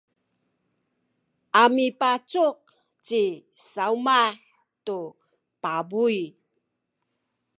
[1.61, 2.59] a mipacuk
[3.05, 3.23] ci
[3.71, 4.31] Sawmah
[4.85, 4.97] tu
[5.61, 6.19] pabuy.